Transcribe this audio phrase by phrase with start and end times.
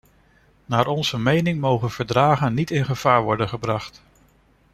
[0.65, 4.01] Naar onze mening mogen verdragen niet in gevaar worden gebracht.